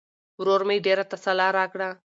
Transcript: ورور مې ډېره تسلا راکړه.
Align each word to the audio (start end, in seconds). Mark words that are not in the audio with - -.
ورور 0.39 0.61
مې 0.67 0.77
ډېره 0.85 1.03
تسلا 1.11 1.47
راکړه. 1.57 1.89